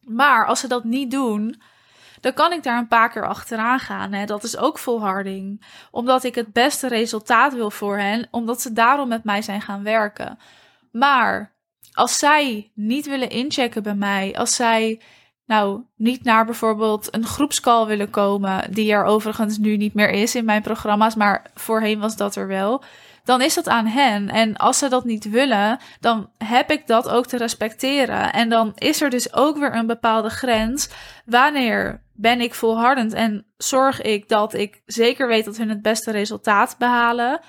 Maar 0.02 0.46
als 0.46 0.60
ze 0.60 0.68
dat 0.68 0.84
niet 0.84 1.12
doen, 1.12 1.62
dan 2.22 2.34
kan 2.34 2.52
ik 2.52 2.64
daar 2.64 2.78
een 2.78 2.88
paar 2.88 3.10
keer 3.10 3.28
achteraan 3.28 3.80
gaan. 3.80 4.14
Hè. 4.14 4.26
Dat 4.26 4.44
is 4.44 4.58
ook 4.58 4.78
volharding. 4.78 5.66
Omdat 5.92 6.24
ik 6.24 6.36
het 6.36 6.54
beste 6.54 6.88
resultaat 6.88 7.54
wil 7.54 7.72
voor 7.72 7.98
hen, 7.98 8.28
omdat 8.32 8.62
ze 8.62 8.74
daarom 8.74 9.08
met 9.08 9.24
mij 9.24 9.42
zijn 9.42 9.62
gaan 9.62 9.84
werken. 9.84 10.40
Maar 10.92 11.55
als 11.96 12.18
zij 12.18 12.72
niet 12.74 13.06
willen 13.06 13.30
inchecken 13.30 13.84
bij 13.84 13.96
mij, 13.96 14.36
als 14.38 14.56
zij 14.56 15.02
nou 15.46 15.82
niet 15.96 16.24
naar 16.24 16.46
bijvoorbeeld 16.46 17.16
een 17.16 17.26
groepscall 17.26 17.86
willen 17.86 18.10
komen, 18.10 18.74
die 18.74 18.92
er 18.92 19.04
overigens 19.04 19.58
nu 19.58 19.78
niet 19.78 19.94
meer 19.94 20.10
is 20.10 20.36
in 20.36 20.46
mijn 20.46 20.62
programma's, 20.62 21.16
maar 21.16 21.52
voorheen 21.54 22.00
was 22.00 22.18
dat 22.18 22.36
er 22.36 22.48
wel, 22.48 22.84
dan 23.24 23.42
is 23.42 23.54
dat 23.54 23.68
aan 23.68 23.86
hen. 23.86 24.30
En 24.30 24.56
als 24.56 24.78
ze 24.78 24.90
dat 24.90 25.06
niet 25.06 25.30
willen, 25.30 25.80
dan 26.00 26.30
heb 26.38 26.72
ik 26.72 26.88
dat 26.88 27.10
ook 27.10 27.26
te 27.26 27.38
respecteren. 27.38 28.34
En 28.34 28.50
dan 28.50 28.72
is 28.76 29.02
er 29.02 29.10
dus 29.10 29.34
ook 29.34 29.58
weer 29.58 29.76
een 29.76 29.88
bepaalde 29.88 30.30
grens. 30.30 30.90
Wanneer 31.26 32.02
ben 32.14 32.42
ik 32.42 32.54
volhardend 32.54 33.14
en 33.14 33.46
zorg 33.58 34.02
ik 34.02 34.30
dat 34.30 34.54
ik 34.54 34.82
zeker 34.86 35.28
weet 35.28 35.46
dat 35.46 35.58
hun 35.58 35.70
het 35.70 35.82
beste 35.82 36.12
resultaat 36.12 36.76
behalen? 36.80 37.40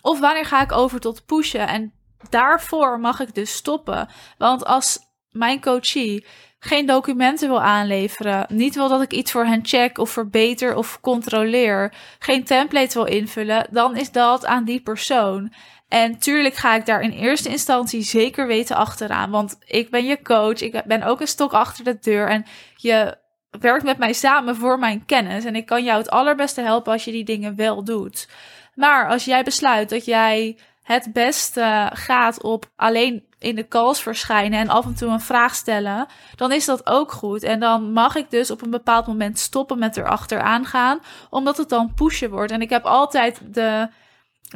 Of 0.00 0.20
wanneer 0.20 0.44
ga 0.44 0.62
ik 0.62 0.72
over 0.72 1.00
tot 1.00 1.26
pushen? 1.26 1.68
En 1.68 1.92
daarvoor 2.30 3.00
mag 3.00 3.20
ik 3.20 3.34
dus 3.34 3.54
stoppen. 3.54 4.08
Want 4.38 4.64
als 4.64 4.98
mijn 5.30 5.60
coachie 5.60 6.26
geen 6.58 6.86
documenten 6.86 7.48
wil 7.48 7.62
aanleveren, 7.62 8.46
niet 8.48 8.74
wil 8.74 8.88
dat 8.88 9.02
ik 9.02 9.12
iets 9.12 9.32
voor 9.32 9.44
hen 9.44 9.66
check 9.66 9.98
of 9.98 10.10
verbeter 10.10 10.74
of 10.74 11.00
controleer, 11.00 11.94
geen 12.18 12.44
template 12.44 12.94
wil 12.94 13.06
invullen, 13.06 13.66
dan 13.70 13.96
is 13.96 14.10
dat 14.10 14.46
aan 14.46 14.64
die 14.64 14.80
persoon. 14.80 15.52
En 15.88 16.18
tuurlijk 16.18 16.54
ga 16.54 16.74
ik 16.74 16.86
daar 16.86 17.00
in 17.00 17.10
eerste 17.10 17.48
instantie 17.48 18.02
zeker 18.02 18.46
weten 18.46 18.76
achteraan, 18.76 19.30
want 19.30 19.58
ik 19.64 19.90
ben 19.90 20.04
je 20.04 20.22
coach, 20.22 20.60
ik 20.60 20.82
ben 20.84 21.02
ook 21.02 21.20
een 21.20 21.26
stok 21.26 21.52
achter 21.52 21.84
de 21.84 21.98
deur 22.00 22.28
en 22.28 22.44
je 22.76 23.16
werkt 23.60 23.84
met 23.84 23.98
mij 23.98 24.12
samen 24.12 24.56
voor 24.56 24.78
mijn 24.78 25.04
kennis 25.04 25.44
en 25.44 25.56
ik 25.56 25.66
kan 25.66 25.84
jou 25.84 25.98
het 25.98 26.10
allerbeste 26.10 26.60
helpen 26.60 26.92
als 26.92 27.04
je 27.04 27.12
die 27.12 27.24
dingen 27.24 27.56
wel 27.56 27.84
doet. 27.84 28.28
Maar 28.74 29.08
als 29.08 29.24
jij 29.24 29.42
besluit 29.42 29.88
dat 29.88 30.04
jij 30.04 30.58
het 30.88 31.12
beste 31.12 31.90
gaat 31.92 32.42
op 32.42 32.70
alleen 32.76 33.24
in 33.38 33.54
de 33.54 33.68
calls 33.68 34.02
verschijnen 34.02 34.58
en 34.58 34.68
af 34.68 34.84
en 34.84 34.94
toe 34.94 35.08
een 35.08 35.20
vraag 35.20 35.54
stellen, 35.54 36.06
dan 36.36 36.52
is 36.52 36.64
dat 36.64 36.86
ook 36.86 37.12
goed. 37.12 37.42
En 37.42 37.60
dan 37.60 37.92
mag 37.92 38.14
ik 38.16 38.30
dus 38.30 38.50
op 38.50 38.62
een 38.62 38.70
bepaald 38.70 39.06
moment 39.06 39.38
stoppen 39.38 39.78
met 39.78 39.96
erachteraan 39.96 40.66
gaan, 40.66 41.00
omdat 41.30 41.56
het 41.56 41.68
dan 41.68 41.94
pushen 41.94 42.30
wordt. 42.30 42.52
En 42.52 42.60
ik 42.60 42.70
heb 42.70 42.84
altijd 42.84 43.40
de 43.54 43.88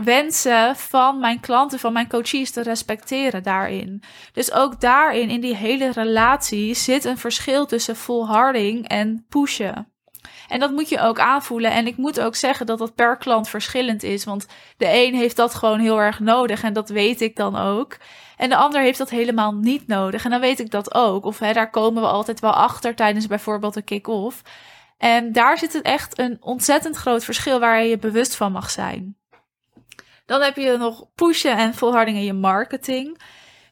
wensen 0.03 0.77
van 0.77 1.19
mijn 1.19 1.41
klanten, 1.41 1.79
van 1.79 1.93
mijn 1.93 2.09
coaches 2.09 2.51
te 2.51 2.63
respecteren 2.63 3.43
daarin. 3.43 4.03
Dus 4.33 4.53
ook 4.53 4.81
daarin, 4.81 5.31
in 5.31 5.41
die 5.41 5.57
hele 5.57 5.91
relatie, 5.91 6.75
zit 6.75 7.05
een 7.05 7.19
verschil 7.19 7.67
tussen 7.67 7.97
volharding 7.97 8.89
en 8.89 9.27
pushen. 9.29 9.92
En 10.53 10.61
dat 10.61 10.71
moet 10.71 10.89
je 10.89 11.01
ook 11.01 11.19
aanvoelen. 11.19 11.71
En 11.71 11.87
ik 11.87 11.97
moet 11.97 12.21
ook 12.21 12.35
zeggen 12.35 12.67
dat 12.67 12.79
dat 12.79 12.95
per 12.95 13.17
klant 13.17 13.49
verschillend 13.49 14.03
is. 14.03 14.25
Want 14.25 14.47
de 14.77 14.87
een 14.89 15.15
heeft 15.15 15.37
dat 15.37 15.55
gewoon 15.55 15.79
heel 15.79 16.01
erg 16.01 16.21
nodig. 16.21 16.63
En 16.63 16.73
dat 16.73 16.89
weet 16.89 17.21
ik 17.21 17.37
dan 17.37 17.57
ook. 17.57 17.97
En 18.37 18.49
de 18.49 18.57
ander 18.57 18.81
heeft 18.81 18.99
dat 18.99 19.11
helemaal 19.11 19.53
niet 19.53 19.87
nodig. 19.87 20.25
En 20.25 20.31
dan 20.31 20.41
weet 20.41 20.61
ik 20.61 20.71
dat 20.71 20.95
ook. 20.95 21.25
Of 21.25 21.39
hè, 21.39 21.53
daar 21.53 21.71
komen 21.71 22.03
we 22.03 22.09
altijd 22.09 22.41
wel 22.41 22.53
achter 22.53 22.95
tijdens 22.95 23.27
bijvoorbeeld 23.27 23.77
een 23.77 23.85
kick-off. 23.85 24.43
En 24.99 25.33
daar 25.33 25.59
zit 25.59 25.73
het 25.73 25.83
echt 25.83 26.19
een 26.19 26.37
ontzettend 26.41 26.97
groot 26.97 27.25
verschil 27.25 27.61
waar 27.61 27.83
je 27.83 27.89
je 27.89 27.99
bewust 27.99 28.37
van 28.37 28.53
mag 28.53 28.71
zijn. 28.71 29.17
Dan 30.27 30.41
heb 30.41 30.57
je 30.57 30.77
nog 30.77 31.05
pushen 31.15 31.57
en 31.57 31.75
volharding 31.75 32.17
in 32.17 32.25
je 32.25 32.33
marketing. 32.33 33.21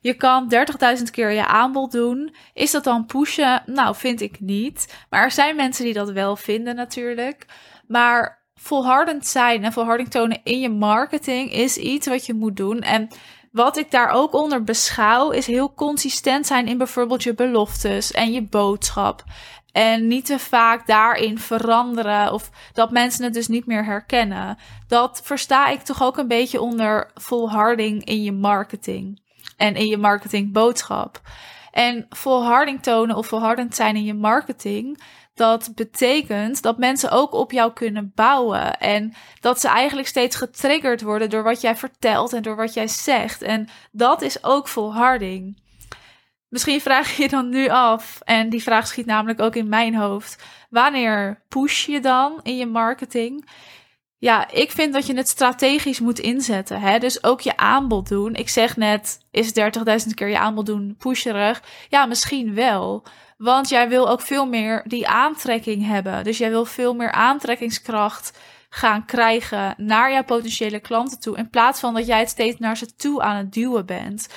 Je 0.02 0.14
kan 0.14 0.54
30.000 0.98 1.02
keer 1.10 1.30
je 1.30 1.46
aanbod 1.46 1.92
doen. 1.92 2.34
Is 2.54 2.70
dat 2.70 2.84
dan 2.84 3.06
pushen? 3.06 3.62
Nou, 3.66 3.94
vind 3.94 4.20
ik 4.20 4.40
niet. 4.40 4.94
Maar 5.10 5.22
er 5.22 5.30
zijn 5.30 5.56
mensen 5.56 5.84
die 5.84 5.94
dat 5.94 6.10
wel 6.10 6.36
vinden 6.36 6.74
natuurlijk. 6.74 7.46
Maar 7.86 8.42
volhardend 8.54 9.26
zijn 9.26 9.64
en 9.64 9.72
volharding 9.72 10.10
tonen 10.10 10.40
in 10.44 10.60
je 10.60 10.68
marketing 10.68 11.52
is 11.52 11.76
iets 11.76 12.06
wat 12.06 12.26
je 12.26 12.34
moet 12.34 12.56
doen. 12.56 12.80
En 12.80 13.08
wat 13.52 13.76
ik 13.76 13.90
daar 13.90 14.10
ook 14.10 14.34
onder 14.34 14.64
beschouw, 14.64 15.30
is 15.30 15.46
heel 15.46 15.74
consistent 15.74 16.46
zijn 16.46 16.66
in 16.66 16.78
bijvoorbeeld 16.78 17.22
je 17.22 17.34
beloftes 17.34 18.12
en 18.12 18.32
je 18.32 18.42
boodschap. 18.42 19.24
En 19.72 20.06
niet 20.06 20.26
te 20.26 20.38
vaak 20.38 20.86
daarin 20.86 21.38
veranderen 21.38 22.32
of 22.32 22.50
dat 22.72 22.90
mensen 22.90 23.24
het 23.24 23.34
dus 23.34 23.48
niet 23.48 23.66
meer 23.66 23.84
herkennen. 23.84 24.58
Dat 24.88 25.20
versta 25.24 25.68
ik 25.68 25.80
toch 25.80 26.02
ook 26.02 26.18
een 26.18 26.28
beetje 26.28 26.60
onder 26.60 27.10
volharding 27.14 28.04
in 28.04 28.22
je 28.22 28.32
marketing 28.32 29.19
en 29.60 29.74
in 29.74 29.86
je 29.86 29.96
marketingboodschap. 29.96 31.20
En 31.70 32.06
volharding 32.08 32.82
tonen 32.82 33.16
of 33.16 33.26
volhardend 33.26 33.74
zijn 33.74 33.96
in 33.96 34.04
je 34.04 34.14
marketing, 34.14 35.02
dat 35.34 35.72
betekent 35.74 36.62
dat 36.62 36.78
mensen 36.78 37.10
ook 37.10 37.32
op 37.32 37.52
jou 37.52 37.72
kunnen 37.72 38.12
bouwen. 38.14 38.78
En 38.78 39.14
dat 39.40 39.60
ze 39.60 39.68
eigenlijk 39.68 40.08
steeds 40.08 40.36
getriggerd 40.36 41.02
worden 41.02 41.30
door 41.30 41.42
wat 41.42 41.60
jij 41.60 41.76
vertelt 41.76 42.32
en 42.32 42.42
door 42.42 42.56
wat 42.56 42.74
jij 42.74 42.88
zegt. 42.88 43.42
En 43.42 43.68
dat 43.92 44.22
is 44.22 44.44
ook 44.44 44.68
volharding. 44.68 45.62
Misschien 46.48 46.80
vraag 46.80 47.16
je 47.16 47.22
je 47.22 47.28
dan 47.28 47.48
nu 47.48 47.68
af, 47.68 48.20
en 48.24 48.48
die 48.48 48.62
vraag 48.62 48.86
schiet 48.86 49.06
namelijk 49.06 49.40
ook 49.40 49.56
in 49.56 49.68
mijn 49.68 49.94
hoofd: 49.94 50.42
wanneer 50.70 51.42
push 51.48 51.86
je 51.86 52.00
dan 52.00 52.40
in 52.42 52.56
je 52.56 52.66
marketing? 52.66 53.48
Ja, 54.20 54.50
ik 54.50 54.70
vind 54.70 54.92
dat 54.92 55.06
je 55.06 55.16
het 55.16 55.28
strategisch 55.28 56.00
moet 56.00 56.18
inzetten. 56.18 56.80
Hè? 56.80 56.98
Dus 56.98 57.24
ook 57.24 57.40
je 57.40 57.56
aanbod 57.56 58.08
doen. 58.08 58.34
Ik 58.34 58.48
zeg 58.48 58.76
net, 58.76 59.20
is 59.30 59.52
30.000 60.06 60.14
keer 60.14 60.28
je 60.28 60.38
aanbod 60.38 60.66
doen 60.66 60.94
pusherig? 60.98 61.62
Ja, 61.88 62.06
misschien 62.06 62.54
wel. 62.54 63.04
Want 63.38 63.68
jij 63.68 63.88
wil 63.88 64.08
ook 64.08 64.20
veel 64.20 64.46
meer 64.46 64.84
die 64.86 65.08
aantrekking 65.08 65.86
hebben. 65.86 66.24
Dus 66.24 66.38
jij 66.38 66.50
wil 66.50 66.64
veel 66.64 66.94
meer 66.94 67.12
aantrekkingskracht 67.12 68.38
gaan 68.68 69.04
krijgen 69.04 69.74
naar 69.76 70.12
jouw 70.12 70.24
potentiële 70.24 70.80
klanten 70.80 71.20
toe. 71.20 71.36
In 71.36 71.50
plaats 71.50 71.80
van 71.80 71.94
dat 71.94 72.06
jij 72.06 72.18
het 72.18 72.28
steeds 72.28 72.58
naar 72.58 72.76
ze 72.76 72.94
toe 72.94 73.22
aan 73.22 73.36
het 73.36 73.52
duwen 73.52 73.86
bent. 73.86 74.28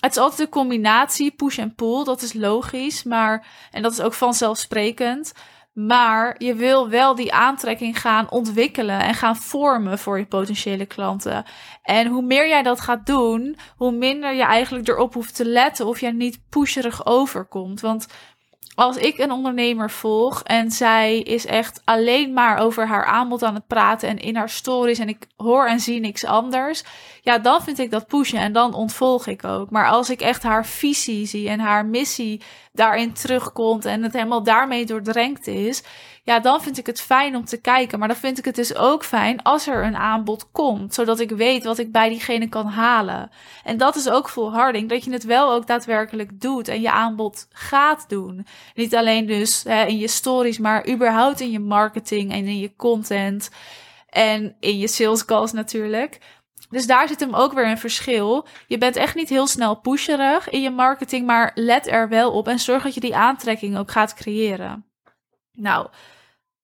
Het 0.00 0.10
is 0.10 0.18
altijd 0.18 0.40
een 0.40 0.48
combinatie, 0.48 1.30
push 1.30 1.58
en 1.58 1.74
pull. 1.74 2.04
Dat 2.04 2.22
is 2.22 2.32
logisch, 2.32 3.02
maar 3.02 3.46
en 3.70 3.82
dat 3.82 3.92
is 3.92 4.00
ook 4.00 4.14
vanzelfsprekend. 4.14 5.32
Maar 5.76 6.34
je 6.38 6.54
wil 6.54 6.88
wel 6.88 7.14
die 7.14 7.32
aantrekking 7.32 8.00
gaan 8.00 8.30
ontwikkelen 8.30 9.00
en 9.00 9.14
gaan 9.14 9.36
vormen 9.36 9.98
voor 9.98 10.18
je 10.18 10.26
potentiële 10.26 10.86
klanten. 10.86 11.44
En 11.82 12.06
hoe 12.06 12.22
meer 12.22 12.48
jij 12.48 12.62
dat 12.62 12.80
gaat 12.80 13.06
doen, 13.06 13.56
hoe 13.76 13.92
minder 13.92 14.34
je 14.34 14.42
eigenlijk 14.42 14.88
erop 14.88 15.14
hoeft 15.14 15.34
te 15.34 15.44
letten 15.44 15.86
of 15.86 16.00
jij 16.00 16.10
niet 16.10 16.40
pusherig 16.48 17.06
overkomt. 17.06 17.80
Want 17.80 18.06
als 18.74 18.96
ik 18.96 19.18
een 19.18 19.30
ondernemer 19.30 19.90
volg 19.90 20.42
en 20.42 20.70
zij 20.70 21.20
is 21.20 21.46
echt 21.46 21.82
alleen 21.84 22.32
maar 22.32 22.58
over 22.58 22.86
haar 22.86 23.04
aanbod 23.04 23.42
aan 23.42 23.54
het 23.54 23.66
praten 23.66 24.08
en 24.08 24.18
in 24.18 24.36
haar 24.36 24.50
stories 24.50 24.98
en 24.98 25.08
ik 25.08 25.26
hoor 25.36 25.66
en 25.66 25.80
zie 25.80 26.00
niks 26.00 26.24
anders, 26.24 26.84
ja, 27.26 27.38
dan 27.38 27.62
vind 27.62 27.78
ik 27.78 27.90
dat 27.90 28.06
pushen 28.06 28.38
en 28.38 28.52
dan 28.52 28.74
ontvolg 28.74 29.26
ik 29.26 29.44
ook. 29.44 29.70
Maar 29.70 29.88
als 29.88 30.10
ik 30.10 30.20
echt 30.20 30.42
haar 30.42 30.66
visie 30.66 31.26
zie 31.26 31.48
en 31.48 31.60
haar 31.60 31.86
missie 31.86 32.40
daarin 32.72 33.12
terugkomt 33.12 33.84
en 33.84 34.02
het 34.02 34.12
helemaal 34.12 34.42
daarmee 34.42 34.86
doordrenkt 34.86 35.46
is, 35.46 35.82
ja, 36.22 36.40
dan 36.40 36.62
vind 36.62 36.78
ik 36.78 36.86
het 36.86 37.00
fijn 37.00 37.36
om 37.36 37.44
te 37.44 37.60
kijken. 37.60 37.98
Maar 37.98 38.08
dan 38.08 38.16
vind 38.16 38.38
ik 38.38 38.44
het 38.44 38.54
dus 38.54 38.74
ook 38.74 39.04
fijn 39.04 39.42
als 39.42 39.66
er 39.66 39.84
een 39.84 39.96
aanbod 39.96 40.50
komt, 40.50 40.94
zodat 40.94 41.20
ik 41.20 41.30
weet 41.30 41.64
wat 41.64 41.78
ik 41.78 41.92
bij 41.92 42.08
diegene 42.08 42.48
kan 42.48 42.66
halen. 42.66 43.30
En 43.64 43.76
dat 43.76 43.96
is 43.96 44.08
ook 44.08 44.28
volharding, 44.28 44.88
dat 44.88 45.04
je 45.04 45.12
het 45.12 45.24
wel 45.24 45.52
ook 45.52 45.66
daadwerkelijk 45.66 46.40
doet 46.40 46.68
en 46.68 46.80
je 46.80 46.90
aanbod 46.90 47.46
gaat 47.52 48.08
doen. 48.08 48.46
Niet 48.74 48.94
alleen 48.96 49.26
dus 49.26 49.62
hè, 49.62 49.84
in 49.84 49.98
je 49.98 50.08
stories, 50.08 50.58
maar 50.58 50.88
überhaupt 50.88 51.40
in 51.40 51.50
je 51.50 51.60
marketing 51.60 52.32
en 52.32 52.46
in 52.46 52.58
je 52.58 52.76
content 52.76 53.50
en 54.16 54.56
in 54.60 54.78
je 54.78 54.88
sales 54.88 55.24
calls 55.24 55.52
natuurlijk. 55.52 56.18
Dus 56.68 56.86
daar 56.86 57.08
zit 57.08 57.20
hem 57.20 57.34
ook 57.34 57.52
weer 57.52 57.66
een 57.66 57.78
verschil. 57.78 58.46
Je 58.66 58.78
bent 58.78 58.96
echt 58.96 59.14
niet 59.14 59.28
heel 59.28 59.46
snel 59.46 59.74
pusherig 59.74 60.48
in 60.48 60.60
je 60.60 60.70
marketing, 60.70 61.26
maar 61.26 61.50
let 61.54 61.86
er 61.86 62.08
wel 62.08 62.32
op 62.32 62.48
en 62.48 62.58
zorg 62.58 62.82
dat 62.82 62.94
je 62.94 63.00
die 63.00 63.16
aantrekking 63.16 63.78
ook 63.78 63.90
gaat 63.90 64.14
creëren. 64.14 64.86
Nou, 65.52 65.88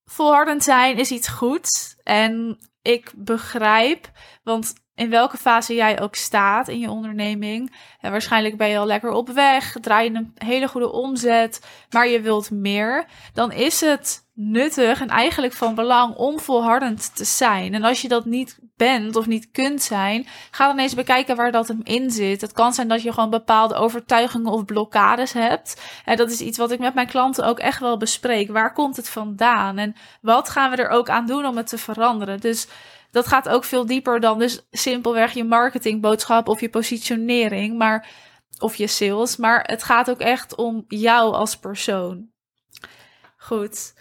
volhardend 0.05 0.63
zijn 0.63 0.97
is 0.99 1.11
iets 1.11 1.29
goeds. 1.29 1.97
En 2.03 2.59
ik 2.83 3.13
begrijp, 3.17 4.11
want 4.43 4.73
in 4.95 5.11
welke 5.11 5.37
fase 5.37 5.75
jij 5.75 6.01
ook 6.01 6.15
staat 6.15 6.69
in 6.69 6.79
je 6.79 6.91
onderneming. 6.91 7.75
En 8.01 8.11
waarschijnlijk 8.11 8.57
ben 8.57 8.69
je 8.69 8.79
al 8.79 8.87
lekker 8.87 9.11
op 9.11 9.29
weg, 9.29 9.77
draai 9.81 10.11
je 10.11 10.17
een 10.17 10.33
hele 10.35 10.69
goede 10.69 10.93
omzet, 10.93 11.67
maar 11.91 12.09
je 12.09 12.21
wilt 12.21 12.51
meer. 12.51 13.07
Dan 13.33 13.53
is 13.53 13.81
het 13.81 14.22
nuttig 14.35 15.01
en 15.01 15.09
eigenlijk 15.09 15.53
van 15.53 15.75
belang 15.75 16.15
om 16.15 16.41
volhardend 16.41 17.17
te 17.17 17.25
zijn. 17.25 17.75
En 17.75 17.83
als 17.83 18.03
je 18.03 18.09
dat 18.09 18.25
niet 18.25 18.59
bent 18.77 19.17
of 19.17 19.27
niet 19.27 19.51
kunt 19.51 19.83
zijn, 19.83 20.27
ga 20.51 20.67
dan 20.67 20.79
eens 20.79 20.95
bekijken 20.95 21.37
waar 21.37 21.53
dat 21.53 21.69
hem 21.69 21.81
in 21.83 22.11
zit. 22.11 22.41
Het 22.41 22.53
kan 22.53 22.73
zijn 22.73 22.89
dat 22.89 23.03
je 23.03 23.13
gewoon 23.13 23.31
bepaalde 23.31 23.75
overtuigingen 23.75 24.53
of 24.53 24.65
blokkades 24.65 25.33
hebt. 25.33 25.81
En 26.05 26.17
dat 26.17 26.31
is 26.31 26.41
iets 26.41 26.59
wat 26.59 26.71
ik 26.71 26.79
met 26.79 26.95
mijn 26.95 27.07
klanten 27.07 27.45
ook 27.45 27.59
echt 27.59 27.81
wel 27.81 27.97
bespreek. 27.97 28.51
Waar 28.51 28.73
komt 28.73 28.97
het 28.97 29.09
vandaan? 29.09 29.79
En 29.79 29.95
wat 30.21 30.49
gaan 30.49 30.71
we 30.71 30.77
er 30.77 30.89
ook 30.89 31.09
aan 31.09 31.27
doen 31.27 31.47
om 31.47 31.57
het 31.57 31.67
te 31.67 31.79
veranderen? 31.79 32.41
Dus 32.41 32.67
dat 33.11 33.27
gaat 33.27 33.49
ook 33.49 33.65
veel 33.65 33.87
dieper 33.87 34.21
dan 34.21 34.39
dus 34.39 34.67
simpelweg 34.71 35.33
je 35.33 35.45
marketingboodschap 35.45 36.49
of 36.49 36.61
je 36.61 36.71
positionering, 36.71 37.79
maar 37.79 38.09
of 38.59 38.75
je 38.75 38.87
sales, 38.87 39.37
maar 39.37 39.65
het 39.67 39.83
gaat 39.83 40.11
ook 40.11 40.21
echt 40.21 40.55
om 40.55 40.85
jou 40.89 41.35
als 41.35 41.57
persoon. 41.57 42.31
Goed. 43.37 43.95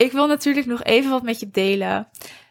Ik 0.00 0.12
wil 0.12 0.26
natuurlijk 0.26 0.66
nog 0.66 0.82
even 0.82 1.10
wat 1.10 1.22
met 1.22 1.40
je 1.40 1.50
delen. 1.50 2.08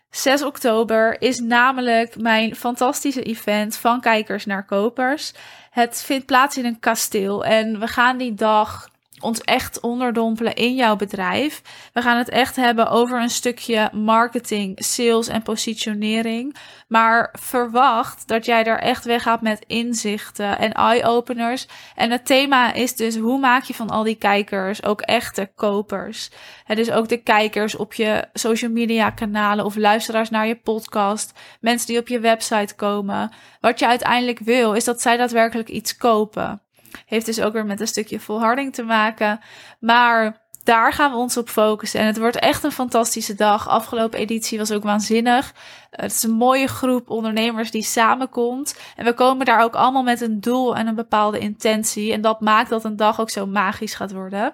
6 0.10 0.44
oktober 0.44 1.22
is 1.22 1.40
namelijk 1.40 2.20
mijn 2.20 2.56
fantastische 2.56 3.24
event 3.24 3.76
van 3.76 4.02
kijkers 4.02 4.46
naar 4.46 4.66
kopers. 4.66 5.34
Het 5.72 6.04
vindt 6.06 6.26
plaats 6.26 6.58
in 6.58 6.66
een 6.66 6.80
kasteel 6.80 7.46
en 7.46 7.80
we 7.80 7.88
gaan 7.88 8.18
die 8.18 8.34
dag 8.34 8.90
ons 9.22 9.42
echt 9.42 9.80
onderdompelen 9.80 10.56
in 10.56 10.76
jouw 10.76 10.96
bedrijf. 10.96 11.62
We 11.94 12.02
gaan 12.02 12.18
het 12.18 12.30
echt 12.30 12.56
hebben 12.56 12.90
over 12.90 13.22
een 13.22 13.30
stukje 13.30 13.90
marketing, 13.94 14.84
sales 14.84 15.28
en 15.28 15.42
positionering. 15.42 16.56
Maar 16.88 17.36
verwacht 17.40 18.28
dat 18.28 18.46
jij 18.46 18.64
daar 18.64 18.80
echt 18.80 19.06
weggaat 19.06 19.42
met 19.42 19.64
inzichten 19.68 20.58
en 20.60 20.72
eye-openers. 20.72 21.68
En 21.96 22.12
het 22.12 22.26
thema 22.26 22.74
is 22.74 22.96
dus 22.96 23.18
hoe 23.18 23.40
maak 23.40 23.64
je 23.64 23.74
van 23.74 23.90
al 23.90 24.04
die 24.04 24.16
kijkers 24.16 24.84
ook 24.84 25.02
echte 25.02 25.52
kopers. 25.56 26.30
Het 26.64 26.78
is 26.78 26.92
ook 26.92 27.08
de 27.08 27.18
kijkers 27.18 27.76
op 27.76 27.94
je 27.94 28.28
social 28.34 28.72
media 28.72 29.10
kanalen 29.10 29.66
of 29.66 29.76
luisteraars 29.76 30.30
naar 30.30 30.48
je 30.48 30.56
podcast. 30.56 31.40
Mensen 31.62 31.88
die 31.88 32.00
op 32.00 32.08
je 32.08 32.20
website 32.20 32.76
komen. 32.76 33.32
Wat 33.60 33.80
je 33.80 33.88
uiteindelijk 33.88 34.40
wil 34.40 34.74
is 34.74 34.84
dat 34.84 35.02
zij 35.02 35.18
daadwerkelijk 35.18 35.70
iets 35.70 35.98
kopen. 35.98 36.62
Heeft 37.06 37.26
dus 37.26 37.42
ook 37.42 37.54
weer 37.54 37.66
met 37.66 37.80
een 37.80 37.88
stukje 37.88 38.20
volharding 38.20 38.74
te 38.74 38.84
maken. 38.84 39.40
Maar 39.80 40.48
daar 40.64 40.94
gaan 40.94 41.12
we 41.12 41.18
ons 41.18 41.38
op 41.38 41.50
focussen. 41.50 42.00
En 42.00 42.06
het 42.06 42.18
wordt 42.18 42.40
echt 42.40 42.64
een 42.64 42.72
fantastische 42.72 43.36
dag. 43.36 43.68
Afgelopen 43.68 44.20
editie 44.20 44.58
was 44.58 44.72
ook 44.72 44.84
waanzinnig. 44.84 45.54
Het 45.92 46.12
is 46.12 46.24
een 46.24 46.32
mooie 46.32 46.68
groep 46.68 47.10
ondernemers 47.10 47.72
die 47.72 47.82
samenkomt. 47.82 48.80
En 48.96 49.06
we 49.06 49.14
komen 49.14 49.46
daar 49.46 49.64
ook 49.64 49.76
allemaal 49.76 50.04
met 50.04 50.22
een 50.22 50.42
doel 50.42 50.76
en 50.76 50.88
een 50.88 50.96
bepaalde 50.96 51.40
intentie. 51.40 52.14
En 52.14 52.22
dat 52.22 52.42
maakt 52.42 52.70
dat 52.70 52.84
een 52.84 52.96
dag 52.96 53.20
ook 53.20 53.30
zo 53.30 53.46
magisch 53.46 53.96
gaat 53.96 54.12
worden. 54.12 54.54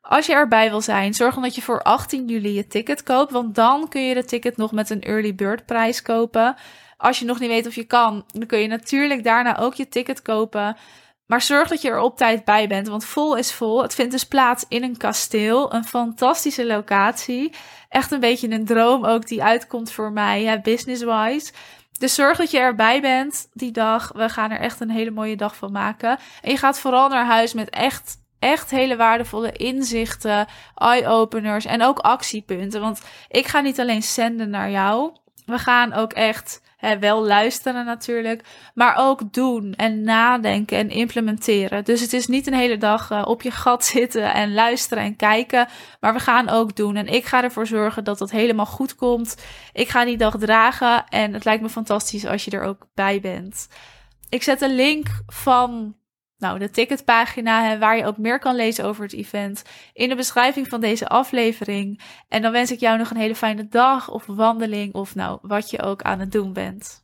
Als 0.00 0.26
je 0.26 0.32
erbij 0.32 0.70
wil 0.70 0.80
zijn, 0.80 1.14
zorg 1.14 1.34
dan 1.34 1.42
dat 1.42 1.54
je 1.54 1.62
voor 1.62 1.82
18 1.82 2.28
juli 2.28 2.52
je 2.52 2.66
ticket 2.66 3.02
koopt. 3.02 3.32
Want 3.32 3.54
dan 3.54 3.88
kun 3.88 4.02
je 4.02 4.14
de 4.14 4.24
ticket 4.24 4.56
nog 4.56 4.72
met 4.72 4.90
een 4.90 5.02
early 5.02 5.34
bird 5.34 5.66
prijs 5.66 6.02
kopen. 6.02 6.56
Als 6.96 7.18
je 7.18 7.24
nog 7.24 7.40
niet 7.40 7.48
weet 7.48 7.66
of 7.66 7.74
je 7.74 7.84
kan, 7.84 8.24
dan 8.26 8.46
kun 8.46 8.58
je 8.58 8.68
natuurlijk 8.68 9.24
daarna 9.24 9.58
ook 9.58 9.74
je 9.74 9.88
ticket 9.88 10.22
kopen. 10.22 10.76
Maar 11.26 11.42
zorg 11.42 11.68
dat 11.68 11.82
je 11.82 11.88
er 11.88 12.00
op 12.00 12.16
tijd 12.16 12.44
bij 12.44 12.68
bent, 12.68 12.88
want 12.88 13.04
vol 13.04 13.36
is 13.36 13.52
vol. 13.52 13.82
Het 13.82 13.94
vindt 13.94 14.12
dus 14.12 14.24
plaats 14.24 14.64
in 14.68 14.82
een 14.82 14.96
kasteel, 14.96 15.74
een 15.74 15.84
fantastische 15.84 16.66
locatie. 16.66 17.52
Echt 17.88 18.10
een 18.10 18.20
beetje 18.20 18.50
een 18.50 18.64
droom 18.64 19.04
ook 19.04 19.26
die 19.26 19.42
uitkomt 19.42 19.92
voor 19.92 20.12
mij, 20.12 20.60
business-wise. 20.62 21.52
Dus 21.98 22.14
zorg 22.14 22.38
dat 22.38 22.50
je 22.50 22.58
erbij 22.58 23.00
bent 23.00 23.48
die 23.52 23.70
dag. 23.70 24.12
We 24.14 24.28
gaan 24.28 24.50
er 24.50 24.60
echt 24.60 24.80
een 24.80 24.90
hele 24.90 25.10
mooie 25.10 25.36
dag 25.36 25.56
van 25.56 25.72
maken. 25.72 26.18
En 26.42 26.50
je 26.50 26.56
gaat 26.56 26.78
vooral 26.78 27.08
naar 27.08 27.26
huis 27.26 27.54
met 27.54 27.70
echt, 27.70 28.16
echt 28.38 28.70
hele 28.70 28.96
waardevolle 28.96 29.52
inzichten, 29.52 30.46
eye-openers 30.74 31.64
en 31.64 31.82
ook 31.82 31.98
actiepunten. 31.98 32.80
Want 32.80 33.00
ik 33.28 33.46
ga 33.46 33.60
niet 33.60 33.80
alleen 33.80 34.02
zenden 34.02 34.50
naar 34.50 34.70
jou. 34.70 35.16
We 35.46 35.58
gaan 35.58 35.92
ook 35.92 36.12
echt 36.12 36.60
wel 37.00 37.26
luisteren 37.26 37.84
natuurlijk, 37.84 38.44
maar 38.74 38.94
ook 38.96 39.32
doen 39.32 39.74
en 39.74 40.02
nadenken 40.02 40.78
en 40.78 40.90
implementeren. 40.90 41.84
Dus 41.84 42.00
het 42.00 42.12
is 42.12 42.26
niet 42.26 42.46
een 42.46 42.54
hele 42.54 42.78
dag 42.78 43.10
uh, 43.10 43.22
op 43.26 43.42
je 43.42 43.50
gat 43.50 43.84
zitten 43.94 44.32
en 44.32 44.54
luisteren 44.54 45.04
en 45.04 45.16
kijken, 45.16 45.68
maar 46.00 46.12
we 46.12 46.20
gaan 46.20 46.48
ook 46.48 46.76
doen. 46.76 46.96
En 46.96 47.06
ik 47.06 47.24
ga 47.24 47.42
ervoor 47.42 47.66
zorgen 47.66 48.04
dat 48.04 48.18
dat 48.18 48.30
helemaal 48.30 48.66
goed 48.66 48.94
komt. 48.94 49.36
Ik 49.72 49.88
ga 49.88 50.04
die 50.04 50.16
dag 50.16 50.38
dragen 50.38 51.04
en 51.08 51.32
het 51.32 51.44
lijkt 51.44 51.62
me 51.62 51.68
fantastisch 51.68 52.26
als 52.26 52.44
je 52.44 52.50
er 52.50 52.62
ook 52.62 52.86
bij 52.94 53.20
bent. 53.20 53.68
Ik 54.28 54.42
zet 54.42 54.60
een 54.60 54.74
link 54.74 55.06
van 55.26 55.96
nou, 56.44 56.58
de 56.58 56.70
ticketpagina 56.70 57.62
hè, 57.62 57.78
waar 57.78 57.96
je 57.96 58.06
ook 58.06 58.18
meer 58.18 58.38
kan 58.38 58.54
lezen 58.54 58.84
over 58.84 59.02
het 59.02 59.12
event 59.12 59.62
in 59.92 60.08
de 60.08 60.14
beschrijving 60.14 60.68
van 60.68 60.80
deze 60.80 61.08
aflevering. 61.08 62.00
En 62.28 62.42
dan 62.42 62.52
wens 62.52 62.70
ik 62.70 62.80
jou 62.80 62.98
nog 62.98 63.10
een 63.10 63.16
hele 63.16 63.34
fijne 63.34 63.68
dag 63.68 64.10
of 64.10 64.26
wandeling 64.26 64.94
of 64.94 65.14
nou, 65.14 65.38
wat 65.42 65.70
je 65.70 65.82
ook 65.82 66.02
aan 66.02 66.20
het 66.20 66.32
doen 66.32 66.52
bent. 66.52 67.02